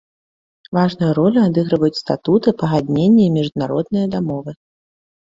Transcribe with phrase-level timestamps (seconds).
[0.77, 4.51] Важную ролю адыгрываюць статуты, пагадненні і міжнародныя дамовы.